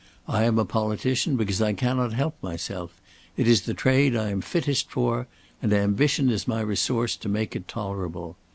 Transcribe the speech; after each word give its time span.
I 0.27 0.45
am 0.45 0.57
a 0.57 0.65
politician 0.65 1.35
because 1.37 1.61
I 1.61 1.73
cannot 1.73 2.13
help 2.13 2.35
myself; 2.41 2.99
it 3.37 3.47
is 3.47 3.61
the 3.61 3.75
trade 3.75 4.15
I 4.15 4.29
am 4.31 4.41
fittest 4.41 4.89
for, 4.89 5.27
and 5.61 5.71
ambition 5.71 6.31
is 6.31 6.47
my 6.47 6.61
resource 6.61 7.15
to 7.17 7.29
make 7.29 7.55
it 7.55 7.67
tolerable. 7.67 8.35